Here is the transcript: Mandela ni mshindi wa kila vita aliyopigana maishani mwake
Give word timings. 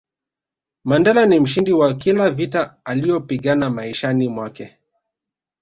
Mandela 0.85 1.25
ni 1.25 1.39
mshindi 1.39 1.73
wa 1.73 1.93
kila 1.93 2.29
vita 2.29 2.77
aliyopigana 2.85 3.69
maishani 3.69 4.27
mwake 4.27 4.77